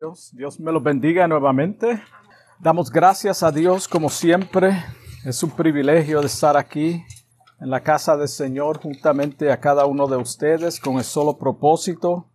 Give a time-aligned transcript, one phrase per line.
[0.00, 2.00] Dios, Dios me los bendiga nuevamente.
[2.60, 4.84] Damos gracias a Dios como siempre.
[5.24, 7.04] Es un privilegio de estar aquí
[7.60, 12.28] en la casa del Señor juntamente a cada uno de ustedes con el solo propósito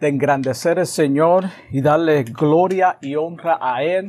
[0.00, 4.06] de engrandecer al Señor y darle gloria y honra a Él.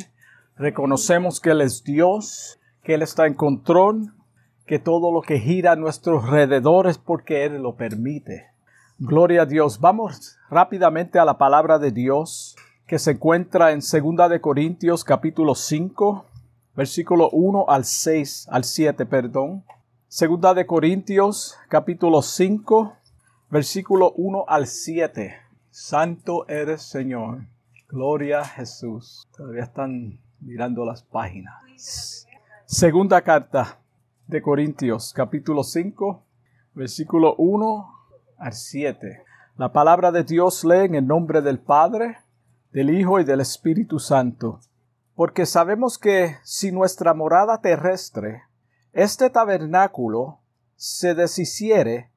[0.55, 4.13] Reconocemos que Él es Dios, que Él está en control,
[4.65, 8.45] que todo lo que gira a nuestro alrededor es porque Él lo permite.
[8.97, 9.81] Gloria a Dios.
[9.81, 12.42] Vamos rápidamente a la palabra de Dios
[12.93, 16.27] que se encuentra en Segunda de Corintios capítulo 5,
[16.75, 19.63] versículo 1 al 6, al 7, perdón.
[20.07, 22.93] Segunda de Corintios capítulo 5,
[23.49, 25.34] versículo 1 al 7.
[25.71, 27.48] Santo eres Señor.
[27.89, 29.27] Gloria a Jesús.
[29.35, 32.27] Todavía están mirando las páginas.
[32.67, 33.79] Segunda carta
[34.27, 36.21] de Corintios capítulo 5,
[36.75, 37.91] versículo 1
[38.37, 39.23] al 7.
[39.57, 42.17] La palabra de Dios lee en el nombre del Padre,
[42.73, 44.59] del Hijo y del Espíritu Santo,
[45.13, 48.41] porque sabemos que si nuestra morada terrestre,
[48.93, 50.40] este tabernáculo,
[50.76, 52.10] se deshiciere,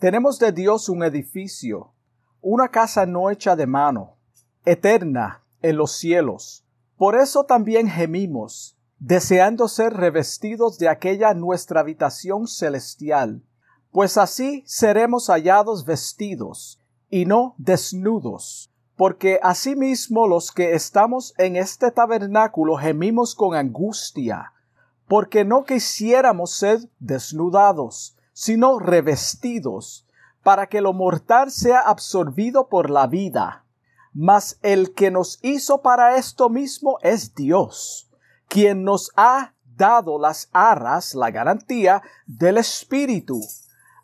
[0.00, 1.92] tenemos de Dios un edificio,
[2.40, 4.16] una casa no hecha de mano,
[4.64, 6.66] eterna en los cielos.
[6.96, 13.44] Por eso también gemimos, deseando ser revestidos de aquella nuestra habitación celestial,
[13.92, 18.69] pues así seremos hallados vestidos, y no desnudos
[19.00, 24.52] porque asimismo los que estamos en este tabernáculo gemimos con angustia,
[25.08, 30.06] porque no quisiéramos ser desnudados, sino revestidos,
[30.42, 33.64] para que lo mortal sea absorbido por la vida.
[34.12, 38.10] Mas el que nos hizo para esto mismo es Dios,
[38.48, 43.40] quien nos ha dado las arras, la garantía del Espíritu.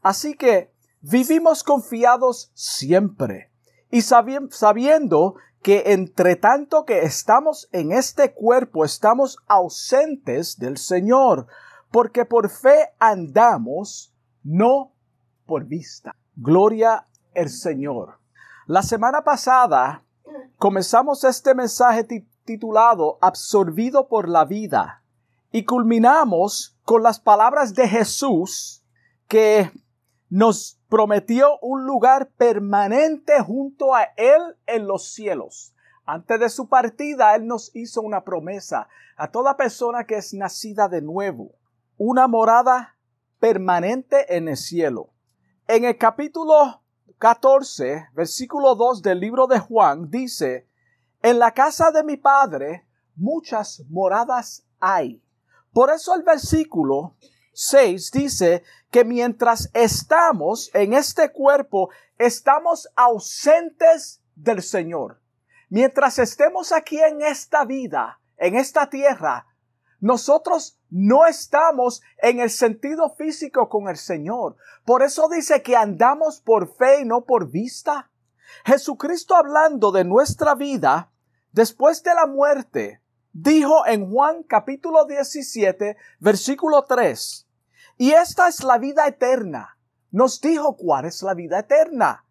[0.01, 3.51] Así que vivimos confiados siempre
[3.91, 11.47] y sabiendo que entre tanto que estamos en este cuerpo estamos ausentes del Señor,
[11.91, 14.13] porque por fe andamos,
[14.45, 14.93] no
[15.47, 16.15] por vista.
[16.37, 18.19] Gloria al Señor.
[18.67, 20.05] La semana pasada
[20.59, 22.07] comenzamos este mensaje
[22.45, 25.03] titulado Absorbido por la vida
[25.53, 28.85] y culminamos con las palabras de Jesús
[29.29, 29.71] que
[30.29, 35.75] nos prometió un lugar permanente junto a Él en los cielos.
[36.05, 40.89] Antes de su partida, Él nos hizo una promesa a toda persona que es nacida
[40.89, 41.53] de nuevo,
[41.97, 42.97] una morada
[43.41, 45.11] permanente en el cielo.
[45.67, 46.83] En el capítulo
[47.19, 50.69] 14, versículo 2 del libro de Juan, dice,
[51.23, 52.87] En la casa de mi Padre
[53.17, 55.23] muchas moradas hay.
[55.73, 57.17] Por eso el versículo
[57.59, 65.23] 6 dice que mientras estamos en este cuerpo, estamos ausentes del Señor.
[65.71, 69.47] Mientras estemos aquí en esta vida, en esta tierra,
[70.01, 74.59] nosotros no estamos en el sentido físico con el Señor.
[74.85, 78.11] Por eso dice que andamos por fe y no por vista.
[78.67, 81.11] Jesucristo hablando de nuestra vida
[81.53, 83.01] después de la muerte,
[83.33, 87.46] dijo en Juan capítulo 17, versículo 3,
[87.99, 89.79] y esta es la vida eterna.
[90.11, 92.25] Nos dijo cuál es la vida eterna.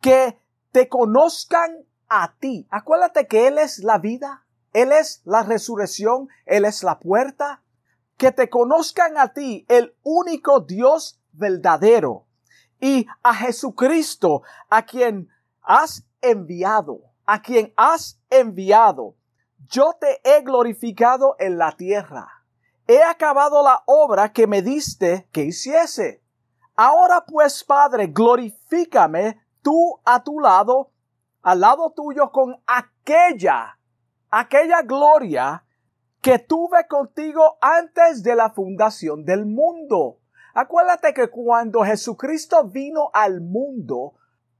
[0.00, 0.38] Que
[0.70, 2.66] te conozcan a ti.
[2.70, 4.44] Acuérdate que Él es la vida.
[4.72, 6.28] Él es la resurrección.
[6.46, 7.62] Él es la puerta.
[8.16, 12.26] Que te conozcan a ti, el único Dios verdadero.
[12.80, 15.28] Y a Jesucristo, a quien
[15.62, 17.00] has enviado.
[17.26, 19.16] A quien has enviado.
[19.68, 22.37] Yo te he glorificado en la tierra
[22.88, 26.22] he acabado la obra que me diste que hiciese.
[26.74, 30.90] Ahora pues, Padre, glorifícame tú a tu lado,
[31.42, 33.78] al lado tuyo, con aquella,
[34.30, 35.64] aquella gloria
[36.22, 40.20] que tuve contigo antes de la fundación del mundo.
[40.54, 44.14] Acuérdate que cuando Jesucristo vino al mundo,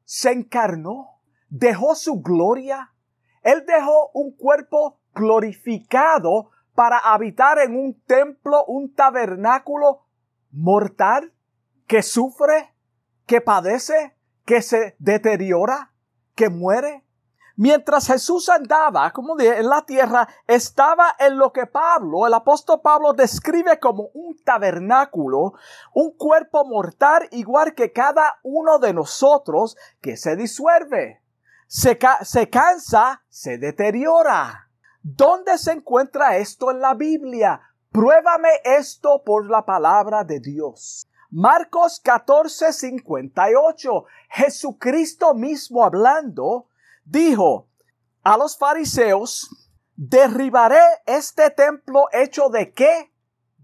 [0.05, 2.93] se encarnó, dejó su gloria,
[3.43, 10.07] Él dejó un cuerpo glorificado para habitar en un templo, un tabernáculo
[10.53, 11.33] mortal
[11.89, 12.73] que sufre,
[13.27, 15.93] que padece, que se deteriora,
[16.37, 17.05] que muere.
[17.57, 22.81] Mientras Jesús andaba, como dije, en la tierra, estaba en lo que Pablo, el apóstol
[22.81, 25.55] Pablo, describe como un tabernáculo,
[25.95, 31.25] un cuerpo mortal igual que cada uno de nosotros que se disuelve,
[31.67, 34.68] se, se cansa, se deteriora.
[35.17, 37.63] ¿Dónde se encuentra esto en la Biblia?
[37.91, 41.09] Pruébame esto por la palabra de Dios.
[41.31, 44.05] Marcos 14, 58.
[44.29, 46.67] Jesucristo mismo hablando,
[47.07, 47.69] dijo,
[48.23, 49.49] a los fariseos,
[49.97, 53.11] derribaré este templo hecho de qué?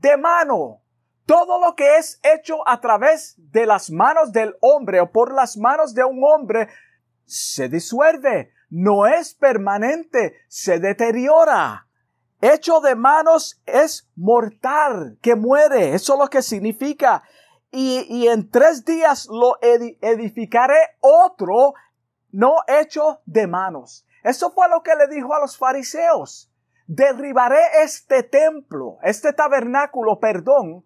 [0.01, 0.81] De mano.
[1.27, 5.59] Todo lo que es hecho a través de las manos del hombre o por las
[5.59, 6.69] manos de un hombre
[7.27, 11.87] se disuelve, no es permanente, se deteriora.
[12.41, 17.23] Hecho de manos es mortal, que muere, eso es lo que significa.
[17.71, 21.75] Y, y en tres días lo edificaré otro,
[22.33, 24.07] no hecho de manos.
[24.23, 26.51] Eso fue lo que le dijo a los fariseos.
[26.87, 30.85] Derribaré este templo, este tabernáculo, perdón,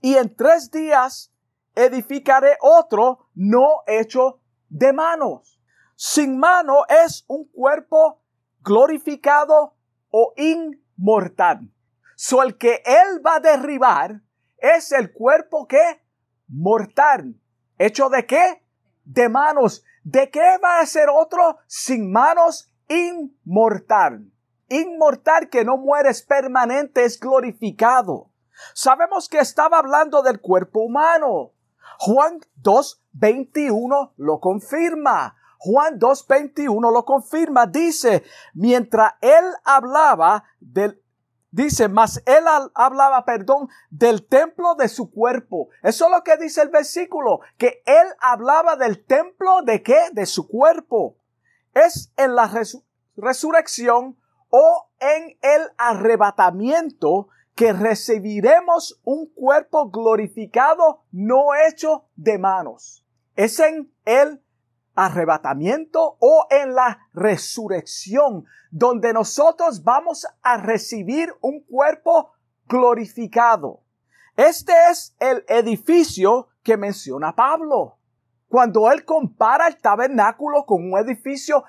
[0.00, 1.32] y en tres días
[1.74, 5.59] edificaré otro no hecho de manos.
[6.02, 8.22] Sin mano es un cuerpo
[8.62, 9.74] glorificado
[10.10, 11.70] o inmortal.
[12.16, 14.22] So el que él va a derribar
[14.56, 16.00] es el cuerpo que
[16.48, 17.38] mortal.
[17.76, 18.64] ¿Hecho de qué?
[19.04, 19.84] De manos.
[20.02, 22.72] ¿De qué va a ser otro sin manos?
[22.88, 24.32] Inmortal.
[24.70, 28.30] Inmortal que no muere es permanente, es glorificado.
[28.72, 31.52] Sabemos que estaba hablando del cuerpo humano.
[31.98, 35.36] Juan 2.21 lo confirma.
[35.62, 37.66] Juan 2.21 lo confirma.
[37.66, 38.24] Dice,
[38.54, 41.02] mientras él hablaba del,
[41.50, 45.68] dice, mas él hablaba, perdón, del templo de su cuerpo.
[45.82, 49.98] Eso es lo que dice el versículo, que él hablaba del templo de qué?
[50.12, 51.16] De su cuerpo.
[51.74, 52.50] Es en la
[53.16, 54.16] resurrección
[54.48, 63.04] o en el arrebatamiento que recibiremos un cuerpo glorificado no hecho de manos.
[63.36, 64.42] Es en el
[65.04, 72.32] arrebatamiento o en la resurrección donde nosotros vamos a recibir un cuerpo
[72.66, 73.80] glorificado.
[74.36, 77.96] Este es el edificio que menciona Pablo.
[78.48, 81.64] Cuando él compara el tabernáculo con un edificio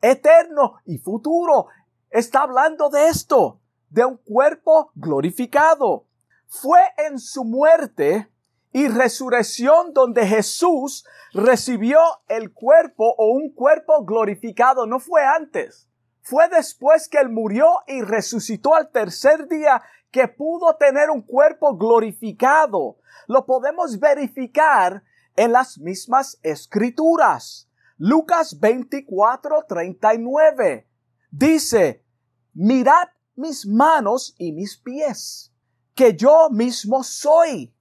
[0.00, 1.68] eterno y futuro,
[2.10, 6.06] está hablando de esto de un cuerpo glorificado.
[6.48, 8.31] Fue en su muerte
[8.72, 11.98] y resurrección donde Jesús recibió
[12.28, 14.86] el cuerpo o un cuerpo glorificado.
[14.86, 15.88] No fue antes.
[16.22, 21.76] Fue después que él murió y resucitó al tercer día que pudo tener un cuerpo
[21.76, 22.98] glorificado.
[23.26, 25.02] Lo podemos verificar
[25.36, 27.68] en las mismas escrituras.
[27.98, 30.86] Lucas 24, 39
[31.30, 32.04] dice,
[32.52, 35.52] mirad mis manos y mis pies,
[35.94, 37.74] que yo mismo soy.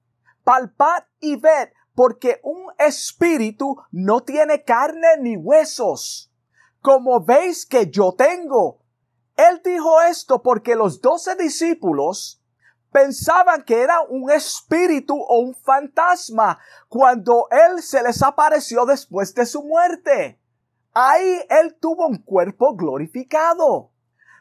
[0.43, 6.31] Palpad y ved, porque un espíritu no tiene carne ni huesos,
[6.81, 8.79] como veis que yo tengo.
[9.35, 12.41] Él dijo esto porque los doce discípulos
[12.91, 16.59] pensaban que era un espíritu o un fantasma
[16.89, 20.39] cuando él se les apareció después de su muerte.
[20.93, 23.91] Ahí él tuvo un cuerpo glorificado.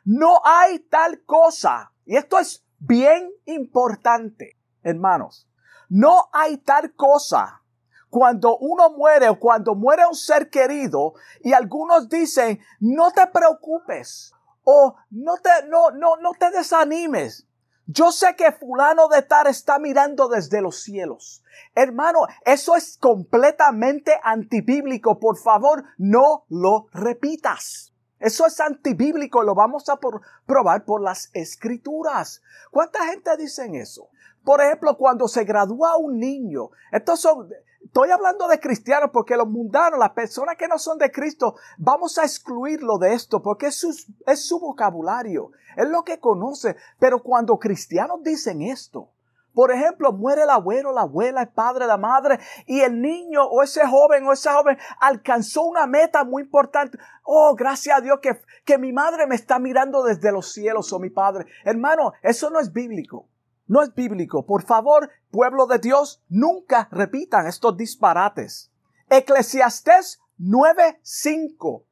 [0.05, 1.93] No hay tal cosa.
[2.05, 5.47] Y esto es bien importante, hermanos.
[5.91, 7.63] No hay tal cosa
[8.09, 14.33] cuando uno muere o cuando muere un ser querido y algunos dicen, no te preocupes
[14.65, 17.47] o no te, no, no, no te desanimes.
[17.87, 21.43] Yo sé que fulano de tal está mirando desde los cielos.
[21.75, 25.19] Hermano, eso es completamente antibíblico.
[25.19, 27.93] Por favor, no lo repitas.
[28.21, 29.99] Eso es antibíblico, lo vamos a
[30.47, 32.43] probar por las escrituras.
[32.71, 34.11] ¿Cuánta gente dicen eso?
[34.51, 37.49] Por ejemplo, cuando se gradúa un niño, estos son,
[37.85, 42.19] estoy hablando de cristianos porque los mundanos, las personas que no son de Cristo, vamos
[42.19, 43.95] a excluirlo de esto porque es su,
[44.27, 46.75] es su vocabulario, es lo que conoce.
[46.99, 49.11] Pero cuando cristianos dicen esto,
[49.55, 53.63] por ejemplo, muere el abuelo, la abuela, el padre, la madre, y el niño o
[53.63, 56.99] ese joven o esa joven alcanzó una meta muy importante.
[57.23, 60.99] Oh, gracias a Dios que, que mi madre me está mirando desde los cielos o
[60.99, 61.47] mi padre.
[61.65, 63.30] Hermano, eso no es bíblico.
[63.71, 64.45] No es bíblico.
[64.45, 68.73] Por favor, pueblo de Dios, nunca repitan estos disparates.
[69.09, 71.85] Eclesiastés 9.5.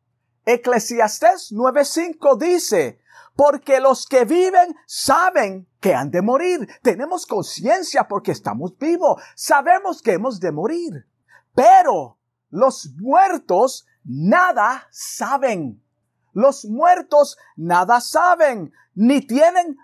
[0.44, 3.00] Eclesiastés 9.5 dice,
[3.36, 6.68] porque los que viven saben que han de morir.
[6.82, 9.22] Tenemos conciencia porque estamos vivos.
[9.36, 11.06] Sabemos que hemos de morir.
[11.54, 12.18] Pero
[12.50, 15.80] los muertos nada saben.
[16.32, 19.78] Los muertos nada saben, ni tienen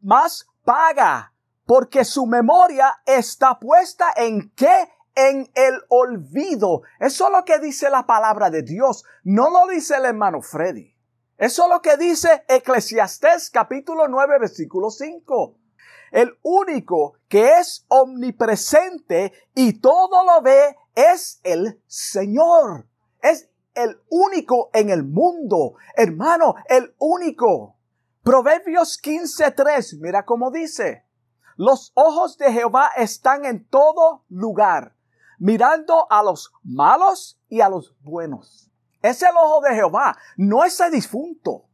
[0.00, 1.32] más paga,
[1.66, 4.88] porque su memoria está puesta en qué?
[5.14, 6.82] En el olvido.
[7.00, 9.04] Eso es lo que dice la palabra de Dios.
[9.24, 10.94] No lo dice el hermano Freddy.
[11.38, 15.58] Eso es lo que dice Eclesiastés capítulo 9 versículo 5.
[16.12, 22.86] El único que es omnipresente y todo lo ve es el Señor.
[23.20, 25.74] Es el único en el mundo.
[25.96, 27.76] Hermano, el único.
[28.22, 31.05] Proverbios 15.3, mira cómo dice.
[31.56, 34.94] Los ojos de Jehová están en todo lugar,
[35.38, 38.70] mirando a los malos y a los buenos.
[39.00, 41.64] Es el ojo de Jehová, no ese difunto.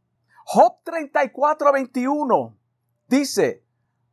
[0.45, 2.55] Job 34.21
[3.07, 3.63] dice,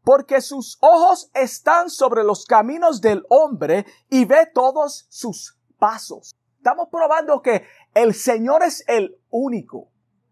[0.02, 6.34] porque sus ojos están sobre los caminos del hombre y ve todos sus pasos.
[6.56, 9.88] Estamos probando que el Señor es el único,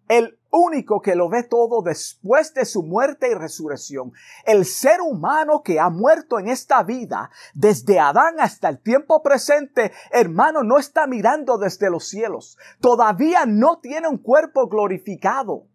[0.09, 4.13] el único que lo ve todo después de su muerte y resurrección.
[4.45, 9.93] El ser humano que ha muerto en esta vida, desde Adán hasta el tiempo presente,
[10.11, 12.57] hermano, no está mirando desde los cielos.
[12.81, 15.67] Todavía no tiene un cuerpo glorificado.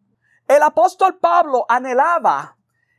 [0.47, 2.57] El apóstol Pablo anhelaba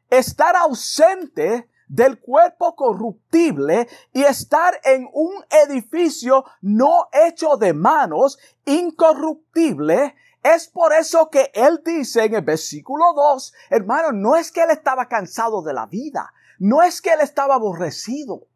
[0.08, 5.32] estar ausente del cuerpo corruptible y estar en un
[5.68, 10.14] edificio no hecho de manos, incorruptible.
[10.44, 14.70] Es por eso que él dice en el versículo 2, hermano, no es que él
[14.70, 18.46] estaba cansado de la vida, no es que él estaba aborrecido.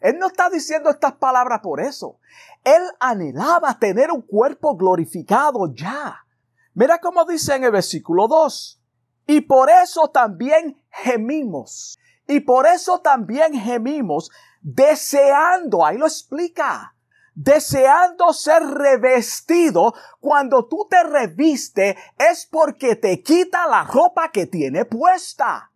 [0.00, 2.18] Él no está diciendo estas palabras por eso.
[2.64, 6.24] Él anhelaba tener un cuerpo glorificado ya.
[6.72, 8.82] Mira cómo dice en el versículo 2.
[9.26, 11.98] Y por eso también gemimos.
[12.26, 14.30] Y por eso también gemimos
[14.62, 16.93] deseando, ahí lo explica,
[17.34, 19.94] deseando ser revestido.
[20.20, 25.70] Cuando tú te reviste es porque te quita la ropa que tiene puesta.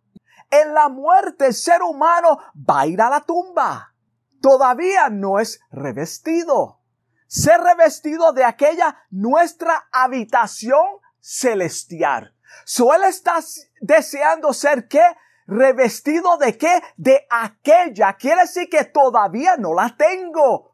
[0.49, 3.93] En la muerte el ser humano va a ir a la tumba.
[4.41, 6.79] Todavía no es revestido.
[7.27, 10.83] Ser revestido de aquella nuestra habitación
[11.19, 12.33] celestial.
[12.65, 13.39] So él está
[13.81, 15.03] deseando ser qué?
[15.45, 16.81] Revestido de qué?
[16.97, 18.13] De aquella.
[18.13, 20.68] Quiere decir que todavía no la tengo.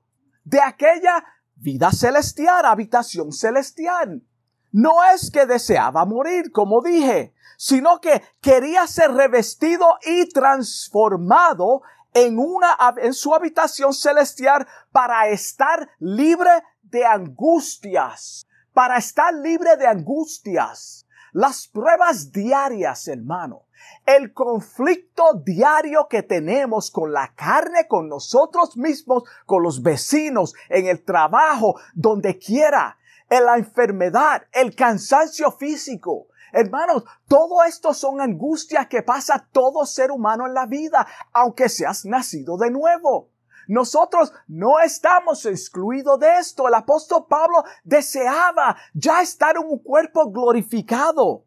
[0.46, 1.26] De aquella
[1.56, 4.24] vida celestial, habitación celestial.
[4.72, 11.82] No es que deseaba morir, como dije, sino que quería ser revestido y transformado
[12.14, 19.88] en una, en su habitación celestial para estar libre de angustias, para estar libre de
[19.88, 21.06] angustias.
[21.34, 23.65] Las pruebas diarias, hermano.
[24.06, 30.88] El conflicto diario que tenemos con la carne, con nosotros mismos, con los vecinos, en
[30.88, 32.98] el trabajo, donde quiera.
[33.30, 36.28] En la enfermedad, el cansancio físico.
[36.54, 42.06] Hermanos, todo esto son angustias que pasa todo ser humano en la vida, aunque seas
[42.06, 43.32] nacido de nuevo.
[43.68, 46.68] Nosotros no estamos excluidos de esto.
[46.68, 51.45] El apóstol Pablo deseaba ya estar en un cuerpo glorificado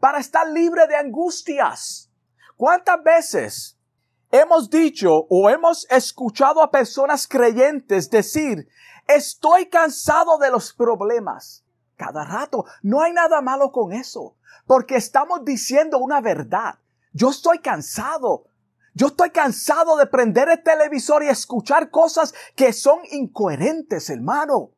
[0.00, 2.10] para estar libre de angustias.
[2.56, 3.78] ¿Cuántas veces
[4.30, 8.68] hemos dicho o hemos escuchado a personas creyentes decir,
[9.06, 11.64] estoy cansado de los problemas?
[11.96, 16.78] Cada rato, no hay nada malo con eso, porque estamos diciendo una verdad.
[17.12, 18.46] Yo estoy cansado
[18.94, 24.72] yo estoy cansado de prender el televisor y escuchar cosas que son incoherentes, hermano.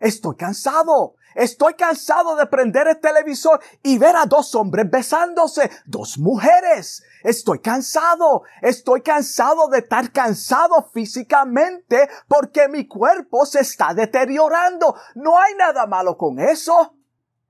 [0.00, 1.14] Estoy cansado.
[1.34, 7.02] Estoy cansado de prender el televisor y ver a dos hombres besándose, dos mujeres.
[7.22, 8.42] Estoy cansado.
[8.60, 14.96] Estoy cansado de estar cansado físicamente porque mi cuerpo se está deteriorando.
[15.14, 16.94] No hay nada malo con eso.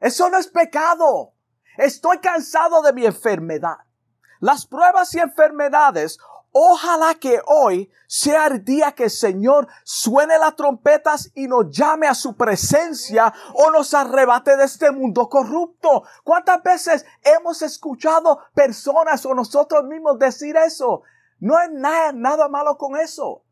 [0.00, 1.34] Eso no es pecado.
[1.76, 3.76] Estoy cansado de mi enfermedad
[4.42, 6.18] las pruebas y enfermedades,
[6.52, 12.06] ojalá que hoy sea el día que el Señor suene las trompetas y nos llame
[12.06, 16.04] a su presencia o nos arrebate de este mundo corrupto.
[16.22, 21.02] ¿Cuántas veces hemos escuchado personas o nosotros mismos decir eso?
[21.40, 23.44] No hay nada, nada malo con eso.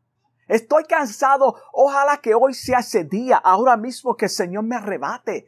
[0.47, 1.55] Estoy cansado.
[1.73, 5.47] Ojalá que hoy sea ese día, ahora mismo que el Señor me arrebate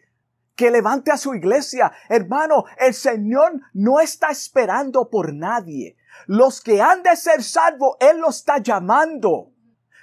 [0.55, 1.91] que levante a su iglesia.
[2.09, 5.97] Hermano, el Señor no está esperando por nadie.
[6.27, 9.51] Los que han de ser salvos, Él los está llamando.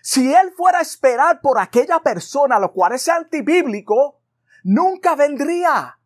[0.02, 4.20] Si Él fuera a esperar por aquella persona, lo cual es antibíblico,
[4.64, 5.98] nunca vendría.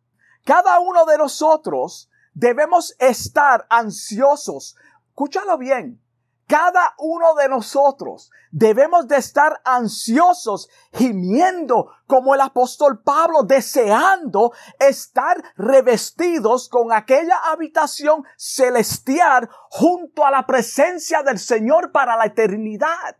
[0.45, 4.75] Cada uno de nosotros debemos estar ansiosos.
[5.07, 6.04] Escúchalo bien.
[6.47, 15.43] Cada uno de nosotros debemos de estar ansiosos, gimiendo como el apóstol Pablo, deseando estar
[15.57, 23.17] revestidos con aquella habitación celestial junto a la presencia del Señor para la eternidad.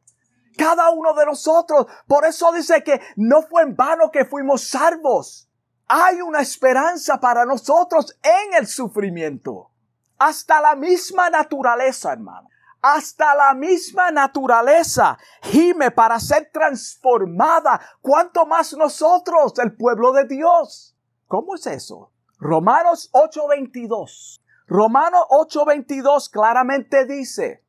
[0.56, 1.88] Cada uno de nosotros.
[2.08, 5.50] Por eso dice que no fue en vano que fuimos salvos.
[5.88, 9.72] Hay una esperanza para nosotros en el sufrimiento.
[10.20, 12.50] Hasta la misma naturaleza, hermano
[12.86, 17.82] hasta la misma naturaleza gime para ser transformada.
[18.00, 20.96] ¿Cuánto más nosotros, el pueblo de Dios?
[21.28, 22.12] ¿Cómo es eso?
[22.38, 24.40] Romanos 8:22.
[24.68, 27.66] Romanos 8:22 claramente dice,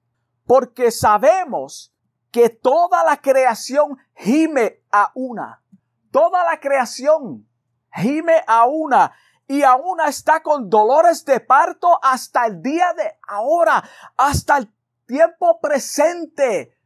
[0.47, 1.95] porque sabemos
[2.31, 5.63] que toda la creación gime a una.
[6.11, 7.49] Toda la creación
[7.91, 9.13] gime a una
[9.49, 13.83] y a una está con dolores de parto hasta el día de ahora,
[14.19, 14.76] hasta el
[15.07, 16.77] tiempo presente.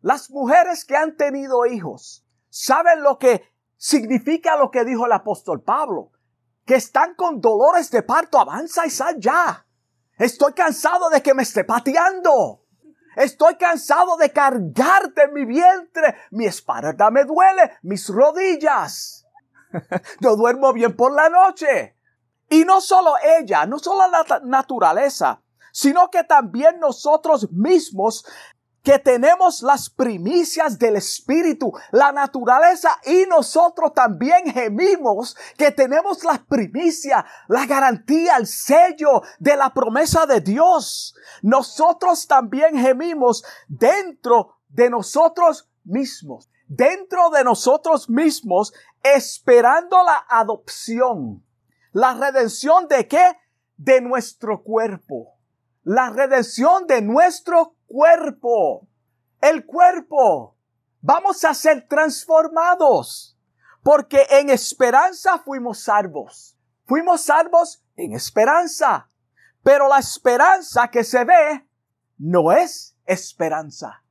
[0.00, 3.42] Las mujeres que han tenido hijos saben lo que
[3.76, 6.12] significa lo que dijo el apóstol Pablo,
[6.64, 9.66] que están con dolores de parto, avanza y sal ya.
[10.18, 12.64] Estoy cansado de que me esté pateando.
[13.16, 16.14] Estoy cansado de cargarte mi vientre.
[16.30, 19.26] Mi espalda me duele, mis rodillas.
[20.20, 21.96] no duermo bien por la noche.
[22.48, 25.42] Y no solo ella, no solo la naturaleza,
[25.72, 28.24] sino que también nosotros mismos
[28.82, 36.42] que tenemos las primicias del Espíritu, la naturaleza y nosotros también gemimos que tenemos la
[36.48, 41.14] primicia, la garantía, el sello de la promesa de Dios.
[41.42, 48.72] Nosotros también gemimos dentro de nosotros mismos, dentro de nosotros mismos,
[49.02, 51.44] esperando la adopción.
[51.92, 53.36] La redención de qué?
[53.76, 55.39] De nuestro cuerpo
[55.82, 58.88] la redención de nuestro cuerpo.
[59.40, 60.56] El cuerpo.
[61.00, 63.38] Vamos a ser transformados.
[63.82, 66.56] Porque en esperanza fuimos salvos.
[66.84, 69.10] Fuimos salvos en esperanza.
[69.62, 71.66] Pero la esperanza que se ve
[72.18, 74.02] no es esperanza.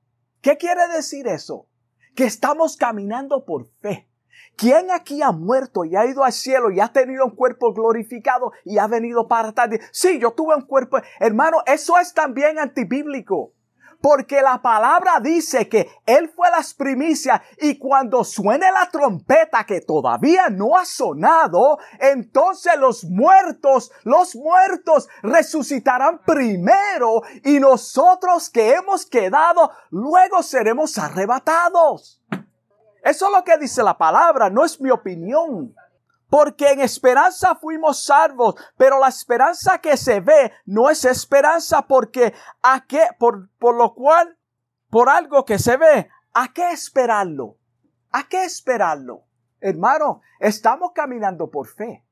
[0.42, 1.68] ¿Qué quiere decir eso?
[2.16, 4.09] Que estamos caminando por fe.
[4.56, 8.52] ¿Quién aquí ha muerto y ha ido al cielo y ha tenido un cuerpo glorificado
[8.66, 9.80] y ha venido para tarde?
[9.92, 10.98] Sí, yo tuve un cuerpo.
[11.20, 13.54] Hermano, eso es también antibíblico.
[14.02, 19.82] Porque la palabra dice que Él fue las primicias y cuando suene la trompeta que
[19.82, 29.06] todavía no ha sonado, entonces los muertos, los muertos resucitarán primero y nosotros que hemos
[29.06, 32.22] quedado luego seremos arrebatados.
[33.04, 35.74] Eso es lo que dice la palabra, no es mi opinión.
[36.30, 42.34] Porque en esperanza fuimos salvos, pero la esperanza que se ve no es esperanza porque
[42.62, 44.38] a qué, por, por lo cual,
[44.92, 47.58] por algo que se ve, ¿a qué esperarlo?
[48.12, 49.24] ¿A qué esperarlo?
[49.60, 52.04] Hermano, estamos caminando por fe.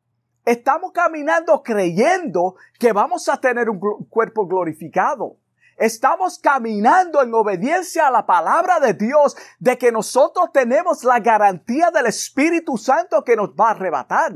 [0.46, 5.38] Estamos caminando creyendo que vamos a tener un cuerpo glorificado.
[5.78, 11.92] Estamos caminando en obediencia a la palabra de Dios de que nosotros tenemos la garantía
[11.92, 14.34] del Espíritu Santo que nos va a arrebatar.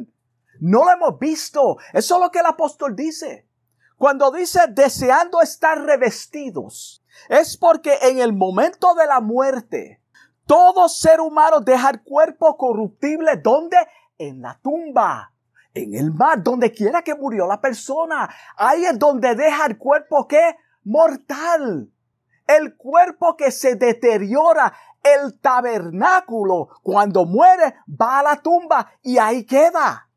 [0.60, 1.78] No lo hemos visto.
[1.94, 3.48] Eso es lo que el apóstol dice.
[3.98, 10.02] Cuando dice deseando estar revestidos, es porque en el momento de la muerte,
[10.46, 13.38] todo ser humano deja el cuerpo corruptible.
[13.38, 13.78] ¿Dónde?
[14.20, 15.32] En la tumba
[15.74, 18.30] en el mar, donde quiera que murió la persona.
[18.58, 21.92] Ahí es donde deja el cuerpo que mortal.
[22.48, 29.46] El cuerpo que se deteriora, el tabernáculo, cuando muere, va a la tumba y ahí
[29.46, 30.10] queda.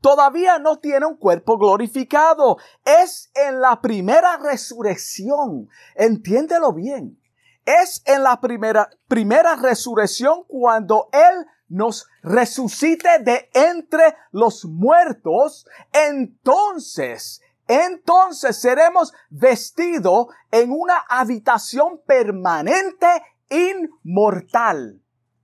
[0.00, 2.56] Todavía no tiene un cuerpo glorificado.
[2.84, 5.68] Es en la primera resurrección.
[5.94, 7.20] Entiéndelo bien.
[7.64, 15.66] Es en la primera, primera resurrección cuando Él nos resucite de entre los muertos.
[15.92, 17.40] Entonces
[17.72, 23.06] entonces seremos vestidos en una habitación permanente
[23.48, 25.02] inmortal.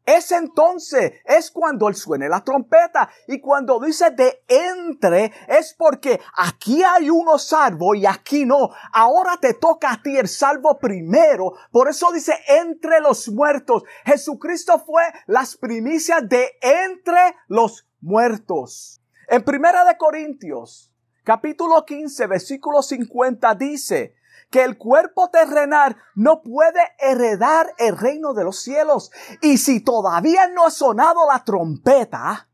[0.09, 3.11] Es entonces, es cuando él suene la trompeta.
[3.27, 8.71] Y cuando dice de entre, es porque aquí hay uno salvo y aquí no.
[8.95, 11.53] Ahora te toca a ti el salvo primero.
[11.71, 13.83] Por eso dice entre los muertos.
[14.07, 19.03] Jesucristo fue las primicias de entre los muertos.
[19.29, 20.91] En Primera de Corintios,
[21.29, 24.15] capítulo 15, versículo 50 dice
[24.51, 29.11] que el cuerpo terrenal no puede heredar el reino de los cielos.
[29.43, 32.49] Y si todavía no ha sonado la trompeta,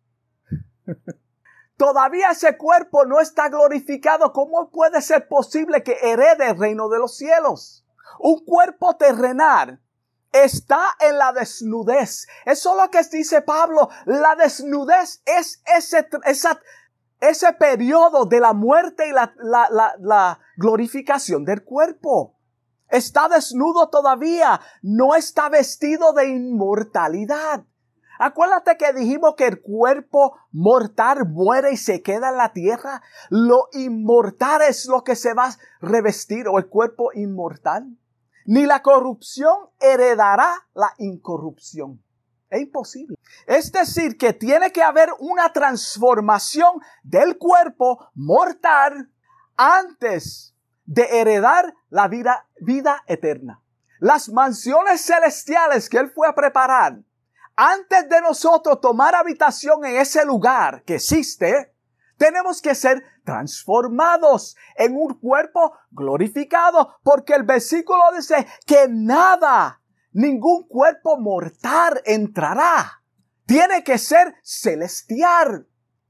[1.77, 6.99] todavía ese cuerpo no está glorificado, ¿cómo puede ser posible que herede el reino de
[6.99, 7.87] los cielos?
[8.19, 9.81] Un cuerpo terrenal
[10.33, 12.27] está en la desnudez.
[12.45, 13.89] Eso es lo que dice Pablo.
[14.05, 16.61] La desnudez es ese, esa
[17.29, 22.37] ese periodo de la muerte y la, glorificación del cuerpo.
[22.89, 27.65] Está desnudo todavía, no está vestido de inmortalidad.
[28.19, 33.03] Acuérdate que dijimos que el cuerpo mortal muere y se queda en la tierra.
[33.31, 37.99] Lo inmortal es lo que se va a revestir o el cuerpo inmortal.
[38.47, 42.05] ni la corrupción heredará la incorrupción.
[42.55, 43.17] Es imposible.
[43.47, 49.11] Es decir, que tiene que haber una transformación del cuerpo mortal
[49.57, 53.61] antes de heredar la vida, vida eterna.
[53.99, 57.01] Las mansiones celestiales que Él fue a preparar,
[57.57, 61.75] antes de nosotros tomar habitación en ese lugar que existe,
[62.17, 69.81] tenemos que ser transformados en un cuerpo glorificado, porque el versículo dice que nada,
[70.14, 73.03] ningún cuerpo mortal entrará.
[73.44, 75.68] Tiene que ser celestial.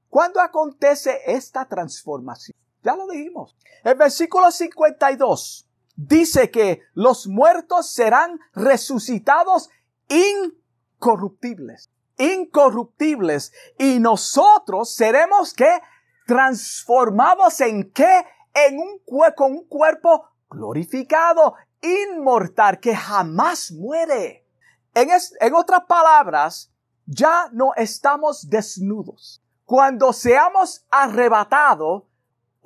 [0.08, 2.56] ¿Cuándo acontece esta transformación?
[2.84, 3.56] Ya lo dijimos.
[3.82, 9.70] El versículo 52 dice que los muertos serán resucitados
[10.08, 11.90] incorruptibles.
[12.18, 13.52] Incorruptibles.
[13.78, 15.80] Y nosotros seremos que
[16.26, 18.24] transformados en qué?
[18.54, 24.46] En un cuerpo, un cuerpo glorificado, inmortal, que jamás muere.
[24.94, 26.72] En, en otras palabras,
[27.06, 29.42] ya no estamos desnudos.
[29.64, 32.04] Cuando seamos arrebatados,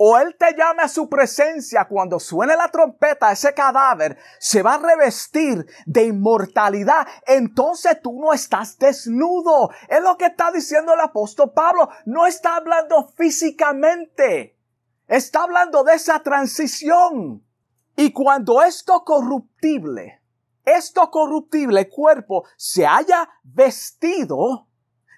[0.01, 4.75] o Él te llame a su presencia cuando suene la trompeta, ese cadáver se va
[4.75, 7.05] a revestir de inmortalidad.
[7.27, 9.71] Entonces tú no estás desnudo.
[9.89, 11.89] Es lo que está diciendo el apóstol Pablo.
[12.05, 14.57] No está hablando físicamente.
[15.05, 17.43] Está hablando de esa transición.
[17.99, 20.21] Y cuando esto corruptible,
[20.63, 24.69] esto corruptible cuerpo se haya vestido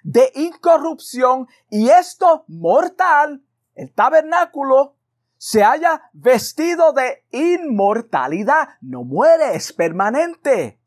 [0.02, 3.40] de incorrupción y esto mortal,
[3.76, 4.96] el tabernáculo
[5.36, 10.80] se haya vestido de inmortalidad, no muere, es permanente.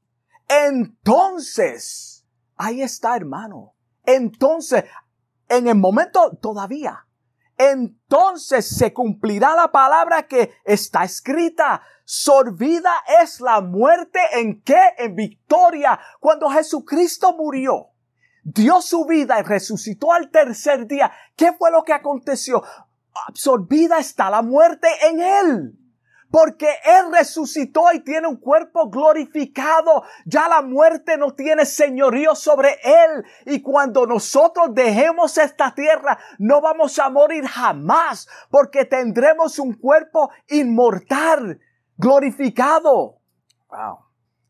[0.50, 2.26] Entonces,
[2.58, 3.74] ahí está, hermano.
[4.04, 4.84] Entonces,
[5.48, 7.05] en el momento todavía,
[7.58, 11.82] entonces se cumplirá la palabra que está escrita.
[12.04, 12.92] Sorbida
[13.22, 14.94] es la muerte en qué?
[14.98, 16.00] En victoria.
[16.20, 17.90] Cuando Jesucristo murió,
[18.44, 21.12] dio su vida y resucitó al tercer día.
[21.36, 22.64] ¿Qué fue lo que aconteció?
[23.28, 25.85] Absorbida está la muerte en él.
[26.32, 30.04] Porque Él resucitó y tiene un cuerpo glorificado.
[30.26, 33.26] Ya la muerte no tiene señorío sobre Él.
[33.46, 38.28] Y cuando nosotros dejemos esta tierra, no vamos a morir jamás.
[38.50, 41.60] Porque tendremos un cuerpo inmortal,
[41.98, 43.20] glorificado.
[43.70, 44.00] Wow.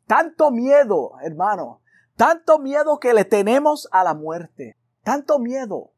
[0.08, 1.82] Tanto miedo, hermano.
[2.16, 4.78] Tanto miedo que le tenemos a la muerte.
[5.04, 5.92] Tanto miedo.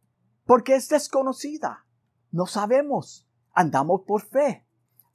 [0.46, 1.86] Porque es desconocida.
[2.32, 3.28] No sabemos.
[3.54, 4.67] Andamos por fe.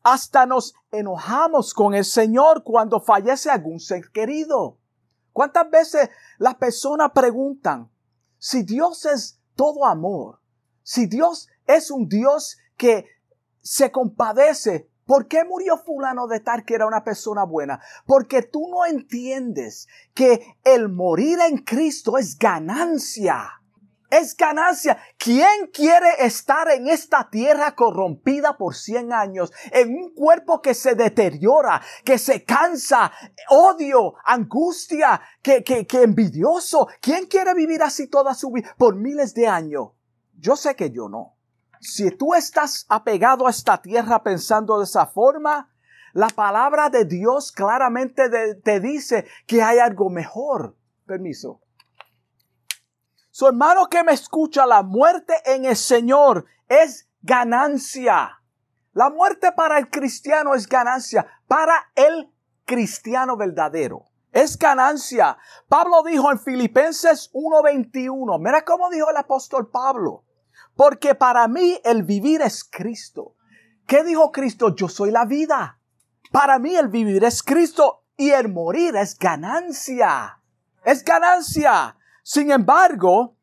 [0.03, 4.79] Hasta nos enojamos con el Señor cuando fallece algún ser querido.
[5.33, 7.91] ¿Cuántas veces las personas preguntan
[8.39, 10.41] si Dios es todo amor?
[10.83, 13.07] Si Dios es un Dios que
[13.61, 17.81] se compadece ¿Por qué murió fulano de tal que era una persona buena?
[18.07, 23.62] Porque tú no entiendes que el morir en Cristo es ganancia.
[24.13, 24.99] Es ganancia.
[25.17, 30.95] ¿Quién quiere estar en esta tierra corrompida por 100 años, en un cuerpo que se
[30.95, 33.11] deteriora, que se cansa,
[33.49, 36.89] odio, angustia, que, que, que envidioso?
[37.01, 39.93] ¿Quién quiere vivir así toda su vida por miles de años?
[40.39, 41.39] Yo sé que yo no.
[41.81, 45.71] Si tú estás apegado a esta tierra pensando de esa forma,
[46.13, 48.25] la palabra de Dios claramente
[48.63, 50.77] te dice que hay algo mejor.
[51.07, 51.62] Permiso.
[53.33, 58.43] Su hermano que me escucha, la muerte en el Señor es ganancia.
[58.93, 61.27] La muerte para el cristiano es ganancia.
[61.49, 62.31] Para el
[62.67, 64.05] cristiano verdadero.
[64.33, 65.39] Es ganancia.
[65.67, 68.39] Pablo dijo en Filipenses 1.21.
[68.39, 70.25] Mira cómo dijo el apóstol Pablo.
[70.77, 73.37] Porque para mí el vivir es Cristo.
[73.87, 74.75] ¿Qué dijo Cristo?
[74.75, 75.81] Yo soy la vida.
[76.33, 80.39] Para mí el vivir es Cristo y el morir es ganancia.
[80.85, 81.97] Es ganancia.
[82.23, 83.37] Sin embargo,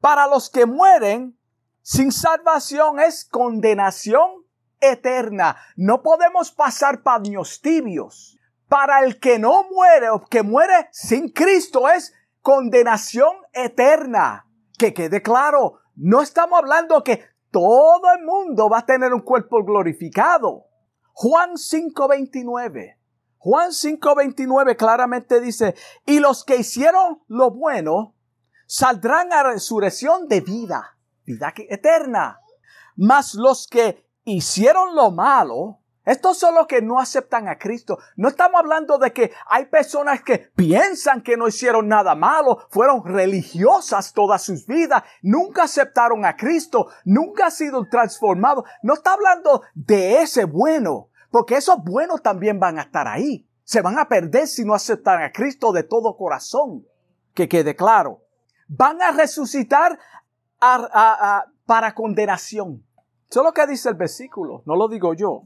[0.00, 1.38] para los que mueren
[1.82, 4.46] sin salvación es condenación
[4.80, 5.56] eterna.
[5.76, 8.38] No podemos pasar paños tibios.
[8.68, 14.46] Para el que no muere o que muere sin Cristo es condenación eterna.
[14.78, 19.62] Que quede claro, no estamos hablando que todo el mundo va a tener un cuerpo
[19.62, 20.66] glorificado.
[21.12, 22.96] Juan 5:29.
[23.36, 25.74] Juan 5:29 claramente dice,
[26.06, 28.14] y los que hicieron lo bueno
[28.72, 32.40] saldrán a resurrección de vida, vida eterna.
[32.96, 37.98] Mas los que hicieron lo malo estos son los que no aceptan a Cristo.
[38.16, 43.04] No estamos hablando de que hay personas que piensan que no hicieron nada malo, fueron
[43.04, 48.64] religiosas todas sus vidas, nunca aceptaron a Cristo, nunca han sido transformados.
[48.82, 53.46] No está hablando de ese bueno, porque esos buenos también van a estar ahí.
[53.62, 56.84] Se van a perder si no aceptan a Cristo de todo corazón.
[57.32, 58.21] Que quede claro.
[58.74, 59.98] Van a resucitar
[61.66, 62.82] para condenación.
[63.28, 65.42] Eso es lo que dice el versículo, no lo digo yo.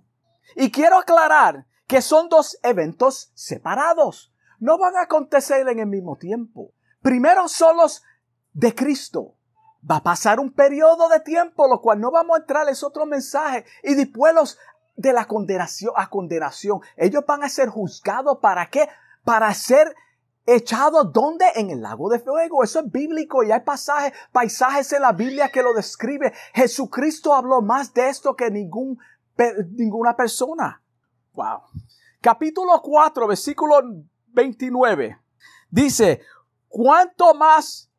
[0.55, 4.33] Y quiero aclarar que son dos eventos separados.
[4.61, 6.71] No van a acontecer en el mismo tiempo.
[7.03, 8.05] Primero son los
[8.53, 9.35] de Cristo.
[9.89, 13.07] Va a pasar un periodo de tiempo, lo cual no vamos a entrar, es otro
[13.07, 13.65] mensaje.
[13.83, 14.57] Y después los
[14.97, 16.81] de la condenación a condenación.
[16.97, 18.89] Ellos van a ser juzgados para qué?
[19.25, 19.95] Para ser
[20.47, 21.45] echados ¿dónde?
[21.57, 22.63] En el lago de fuego.
[22.63, 26.33] Eso es bíblico y hay pasajes, paisajes en la Biblia que lo describe.
[26.55, 28.99] Jesucristo habló más de esto que ningún,
[29.73, 30.83] ninguna persona.
[31.35, 31.63] Wow.
[32.21, 33.81] Capítulo 4, versículo
[34.29, 35.19] 29.
[35.71, 36.23] Dice,
[36.69, 37.91] ¿cuánto más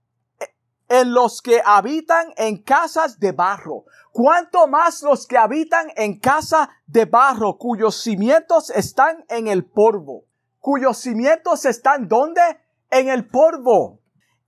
[0.89, 3.85] en los que habitan en casas de barro?
[4.11, 10.25] ¿Cuánto más los que habitan en casa de barro cuyos cimientos están en el polvo?
[10.59, 12.41] Cuyos cimientos están ¿dónde?
[12.89, 14.01] En el polvo.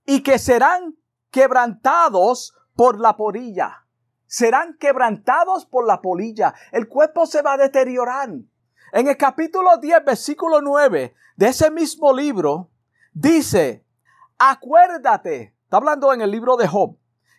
[0.04, 0.96] Y que serán
[1.30, 3.86] quebrantados por la polilla.
[4.26, 6.54] Serán quebrantados por la polilla.
[6.72, 8.30] El cuerpo se va a deteriorar.
[8.92, 12.70] En el capítulo 10, versículo 9 de ese mismo libro,
[13.12, 13.84] dice,
[14.38, 16.96] acuérdate, está hablando en el libro de Job,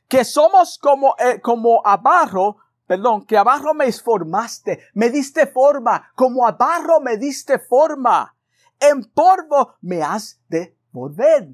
[0.08, 2.58] que somos como, eh, como a barro,
[2.88, 8.36] perdón, que a barro me formaste, me diste forma, como a barro me diste forma.
[8.82, 11.50] En polvo me has de volver.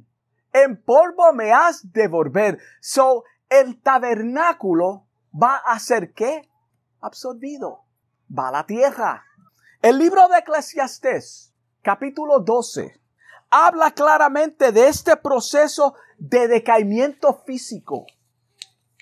[0.53, 2.57] En polvo me has de volver.
[2.79, 6.49] So, el tabernáculo va a ser qué?
[7.01, 7.83] Absorbido.
[8.31, 9.25] Va a la tierra.
[9.81, 12.97] El libro de Eclesiastés, capítulo 12,
[13.49, 18.05] habla claramente de este proceso de decaimiento físico.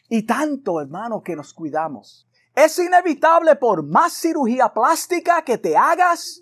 [0.09, 2.27] Y tanto, hermano, que nos cuidamos.
[2.55, 6.41] Es inevitable por más cirugía plástica que te hagas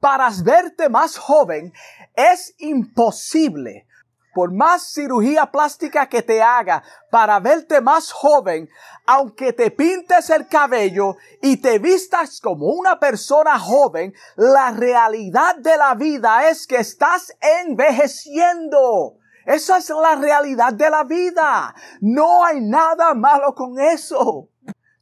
[0.00, 1.72] para verte más joven.
[2.14, 3.86] Es imposible
[4.34, 8.68] por más cirugía plástica que te haga para verte más joven,
[9.06, 15.76] aunque te pintes el cabello y te vistas como una persona joven, la realidad de
[15.76, 19.16] la vida es que estás envejeciendo.
[19.46, 21.74] Esa es la realidad de la vida.
[22.00, 24.48] No hay nada malo con eso.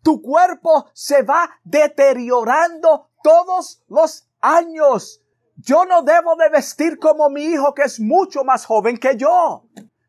[0.02, 5.20] Tu cuerpo se va deteriorando todos los años.
[5.56, 9.64] Yo no debo de vestir como mi hijo que es mucho más joven que yo.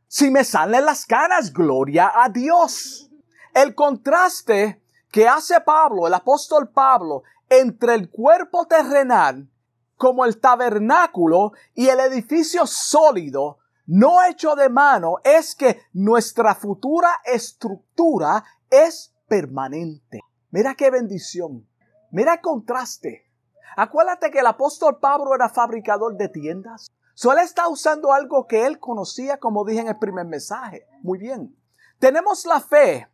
[0.07, 3.09] Si me salen las canas, gloria a Dios.
[3.53, 9.49] El contraste que hace Pablo, el apóstol Pablo, entre el cuerpo terrenal
[9.97, 17.09] como el tabernáculo y el edificio sólido, no hecho de mano, es que nuestra futura
[17.25, 20.21] estructura es permanente.
[20.51, 21.67] Mira qué bendición.
[22.11, 23.28] Mira el contraste.
[23.75, 26.91] Acuérdate que el apóstol Pablo era fabricador de tiendas.
[27.13, 30.87] Solo está usando algo que él conocía, como dije en el primer mensaje.
[31.01, 31.55] Muy bien.
[31.99, 33.09] Tenemos la fe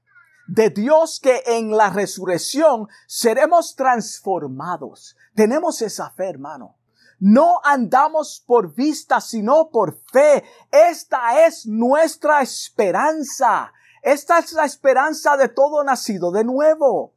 [0.47, 5.17] de Dios que en la resurrección seremos transformados.
[5.33, 6.77] Tenemos esa fe, hermano.
[7.19, 10.43] No andamos por vista, sino por fe.
[10.71, 13.73] Esta es nuestra esperanza.
[14.03, 17.15] Esta es la esperanza de todo nacido de nuevo.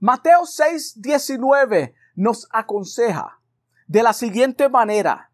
[0.00, 3.40] Mateo 6, 19 nos aconseja
[3.86, 5.30] de la siguiente manera.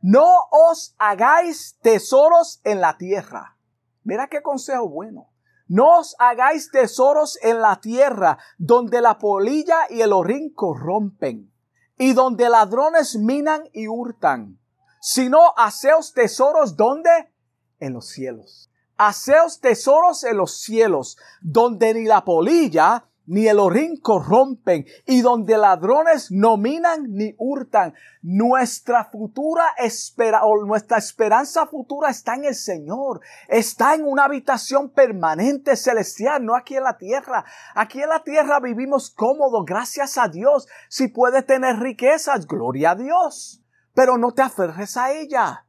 [0.00, 3.56] No os hagáis tesoros en la tierra.
[4.04, 5.32] Mira qué consejo bueno.
[5.66, 11.52] No os hagáis tesoros en la tierra donde la polilla y el orín corrompen
[11.98, 14.60] y donde ladrones minan y hurtan,
[15.00, 17.32] sino haceos tesoros donde?
[17.80, 18.70] En los cielos.
[18.96, 25.58] Haceos tesoros en los cielos, donde ni la polilla ni el orín corrompen, y donde
[25.58, 27.94] ladrones no minan ni hurtan.
[28.22, 33.20] Nuestra futura espera, o nuestra esperanza futura está en el Señor.
[33.48, 37.44] Está en una habitación permanente celestial, no aquí en la tierra.
[37.74, 40.68] Aquí en la tierra vivimos cómodos, gracias a Dios.
[40.88, 43.62] Si puedes tener riquezas, gloria a Dios.
[43.94, 45.66] Pero no te aferres a ella.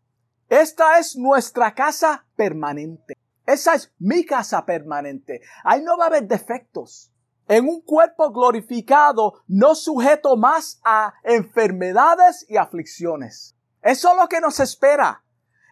[0.49, 3.17] Esta es nuestra casa permanente.
[3.45, 5.41] Esa es mi casa permanente.
[5.63, 7.11] Ahí no va a haber defectos
[7.47, 13.55] en un cuerpo glorificado, no sujeto más a enfermedades y aflicciones.
[13.81, 15.23] Eso es lo que nos espera.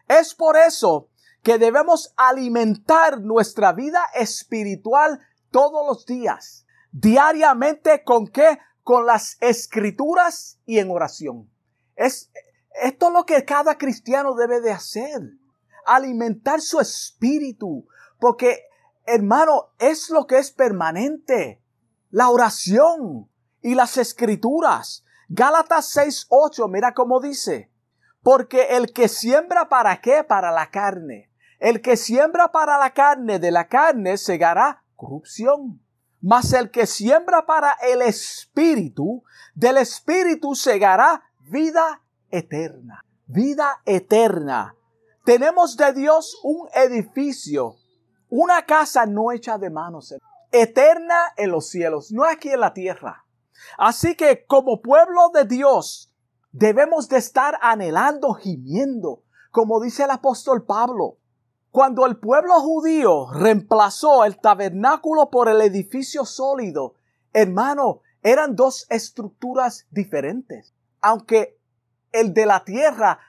[0.08, 1.10] Es por eso
[1.42, 8.58] que debemos alimentar nuestra vida espiritual todos los días, diariamente con qué?
[8.82, 11.50] Con las escrituras y en oración.
[11.94, 12.30] Es,
[12.82, 15.20] esto es lo que cada cristiano debe de hacer.
[15.84, 17.86] Alimentar su espíritu.
[18.18, 18.64] Porque,
[19.04, 21.62] hermano, es lo que es permanente
[22.16, 23.28] la oración
[23.60, 25.04] y las escrituras.
[25.28, 27.70] Gálatas 6:8, mira cómo dice,
[28.22, 30.24] porque el que siembra para qué?
[30.24, 31.30] Para la carne.
[31.58, 35.82] El que siembra para la carne, de la carne segará corrupción.
[36.22, 39.22] Mas el que siembra para el espíritu,
[39.54, 42.00] del espíritu segará vida
[42.30, 43.02] eterna.
[43.26, 44.74] Vida eterna.
[45.26, 47.76] Tenemos de Dios un edificio,
[48.30, 50.14] una casa no hecha de manos,
[50.52, 53.24] eterna en los cielos, no aquí en la tierra.
[53.78, 56.12] Así que como pueblo de Dios
[56.52, 61.18] debemos de estar anhelando, gimiendo, como dice el apóstol Pablo.
[61.70, 66.94] Cuando el pueblo judío reemplazó el tabernáculo por el edificio sólido,
[67.32, 70.74] hermano, eran dos estructuras diferentes.
[71.02, 71.58] Aunque
[72.12, 73.20] el de la tierra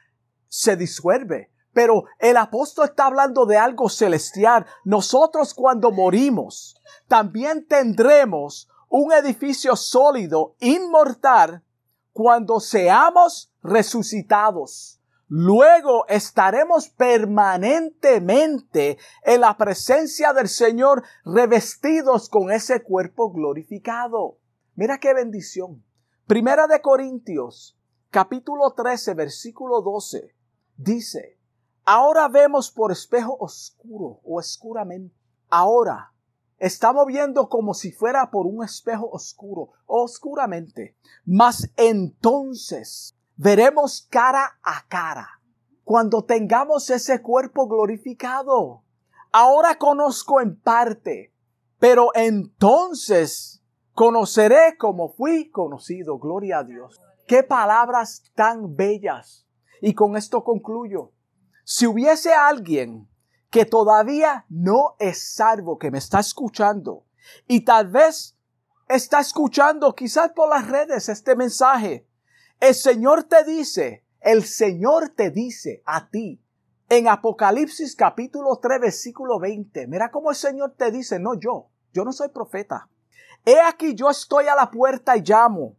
[0.47, 4.65] se disuelve, pero el apóstol está hablando de algo celestial.
[4.83, 11.63] Nosotros cuando morimos, también tendremos un edificio sólido, inmortal,
[12.13, 14.99] cuando seamos resucitados.
[15.27, 24.39] Luego estaremos permanentemente en la presencia del Señor revestidos con ese cuerpo glorificado.
[24.73, 25.85] Mira qué bendición.
[26.25, 27.77] Primera de Corintios,
[28.09, 30.33] capítulo 13, versículo 12,
[30.75, 31.36] dice,
[31.87, 35.15] ahora vemos por espejo oscuro o oscuramente.
[35.49, 36.11] Ahora
[36.59, 40.97] estamos viendo como si fuera por un espejo oscuro, oscuramente.
[41.25, 45.41] Mas entonces veremos cara a cara
[45.85, 48.83] cuando tengamos ese cuerpo glorificado.
[49.31, 51.33] Ahora conozco en parte,
[51.79, 56.19] pero entonces conoceré como fui conocido.
[56.19, 56.99] Gloria a Dios.
[57.27, 59.47] Qué palabras tan bellas.
[59.81, 61.13] Y con esto concluyo.
[61.69, 63.09] Si hubiese alguien
[63.49, 67.03] que todavía no es salvo, que me está escuchando,
[67.45, 68.37] y tal vez
[68.87, 72.07] está escuchando quizás por las redes este mensaje,
[72.61, 76.41] el Señor te dice, el Señor te dice a ti,
[76.87, 82.05] en Apocalipsis capítulo 3 versículo 20, mira cómo el Señor te dice, no yo, yo
[82.05, 82.87] no soy profeta.
[83.43, 85.75] He aquí yo estoy a la puerta y llamo.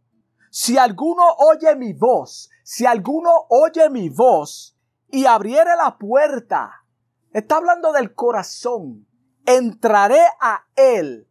[0.51, 4.75] Si alguno oye mi voz, si alguno oye mi voz
[5.11, 6.85] y abriere la puerta,
[7.33, 9.07] está hablando del corazón,
[9.45, 11.27] entraré a él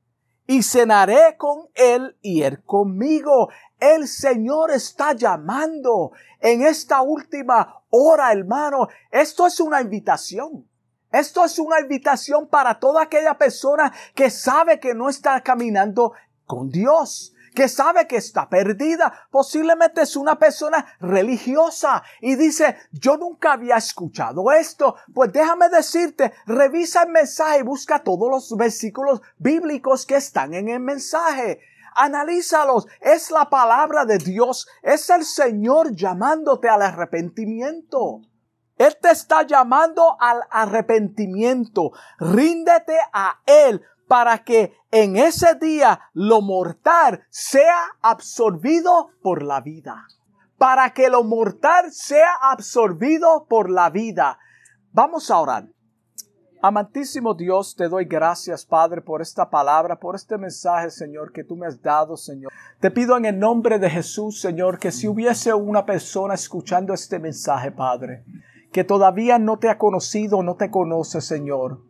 [0.47, 3.51] y cenaré con él y él conmigo.
[3.79, 8.89] El Señor está llamando en esta última hora, hermano.
[9.11, 10.67] Esto es una invitación.
[11.13, 16.13] Esto es una invitación para toda aquella persona que sabe que no está caminando
[16.45, 19.13] con Dios, que sabe que está perdida.
[19.33, 24.95] Posiblemente es una persona religiosa y dice, yo nunca había escuchado esto.
[25.13, 30.69] Pues déjame decirte, revisa el mensaje y busca todos los versículos bíblicos que están en
[30.69, 31.59] el mensaje.
[31.97, 32.87] Analízalos.
[33.01, 34.69] Es la palabra de Dios.
[34.81, 38.21] Es el Señor llamándote al arrepentimiento.
[38.77, 41.91] Él te está llamando al arrepentimiento.
[42.21, 50.07] Ríndete a Él para que en ese día lo mortal sea absorbido por la vida.
[50.57, 54.39] Para que lo mortal sea absorbido por la vida.
[54.93, 55.69] Vamos a orar.
[56.61, 61.55] Amantísimo Dios, te doy gracias, Padre, por esta palabra, por este mensaje, Señor, que tú
[61.55, 62.51] me has dado, Señor.
[62.81, 67.21] Te pido en el nombre de Jesús, Señor, que si hubiese una persona escuchando este
[67.21, 68.25] mensaje, Padre,
[68.73, 71.81] que todavía no te ha conocido, no te conoce, Señor,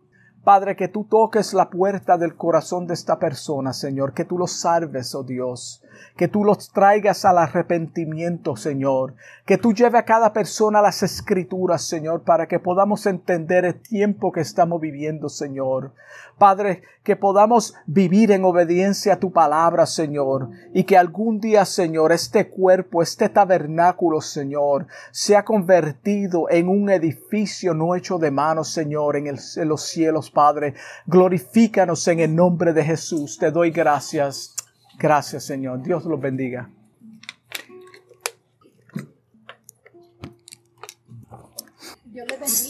[0.48, 4.50] Padre, que tú toques la puerta del corazón de esta persona, Señor, que tú los
[4.50, 5.84] salves, oh Dios,
[6.16, 11.82] que tú los traigas al arrepentimiento, Señor, que tú lleves a cada persona las escrituras,
[11.82, 15.92] Señor, para que podamos entender el tiempo que estamos viviendo, Señor.
[16.38, 22.12] Padre, que podamos vivir en obediencia a tu palabra, Señor, y que algún día, Señor,
[22.12, 29.16] este cuerpo, este tabernáculo, Señor, sea convertido en un edificio no hecho de manos, Señor,
[29.16, 30.74] en, en los cielos, Padre.
[31.06, 33.38] Glorifícanos en el nombre de Jesús.
[33.38, 34.54] Te doy gracias.
[34.98, 35.82] Gracias, Señor.
[35.82, 36.70] Dios los bendiga.
[42.04, 42.67] Dios les bendiga,